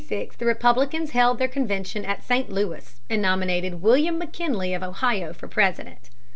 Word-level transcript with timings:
In 0.01 0.07
1896 0.09 0.39
the 0.39 0.47
Republicans 0.47 1.11
held 1.11 1.37
their 1.37 1.47
convention 1.47 2.05
at 2.05 2.23
St. 2.23 2.49
Louis 2.49 2.99
and 3.07 3.21
nominated 3.21 3.83
William 3.83 4.17
McKinley 4.17 4.73
of 4.73 4.81
Ohio 4.81 5.31
for 5.31 5.47
President. 5.47 6.09